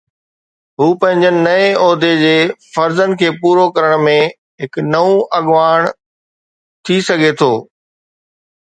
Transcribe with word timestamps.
هو 0.79 0.87
پنهنجي 1.01 1.29
نئين 1.45 1.73
عهدي 1.83 2.09
جي 2.21 2.35
فرضن 2.73 3.11
کي 3.19 3.29
پورو 3.43 3.65
ڪرڻ 3.77 3.93
۾ 4.09 4.17
هڪ 4.63 4.73
اڳواڻ 5.37 5.79
ٿي 6.85 6.95
سگهي 7.09 7.33
ٿو 7.43 7.53